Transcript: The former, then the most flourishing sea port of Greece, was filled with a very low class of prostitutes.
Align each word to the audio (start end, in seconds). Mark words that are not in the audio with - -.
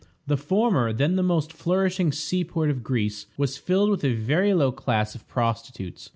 The 0.25 0.35
former, 0.35 0.91
then 0.91 1.15
the 1.15 1.21
most 1.21 1.53
flourishing 1.53 2.11
sea 2.11 2.43
port 2.43 2.71
of 2.71 2.81
Greece, 2.81 3.27
was 3.37 3.57
filled 3.59 3.91
with 3.91 4.03
a 4.03 4.15
very 4.15 4.51
low 4.51 4.71
class 4.71 5.13
of 5.13 5.27
prostitutes. 5.27 6.09